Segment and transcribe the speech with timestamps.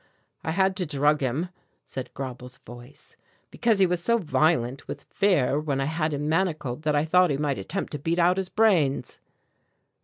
[0.43, 1.49] "I had to drug him,"
[1.85, 3.17] said Grauble's voice,
[3.51, 7.29] "because he was so violent with fear when I had him manacled that I thought
[7.29, 9.19] he might attempt to beat out his brains."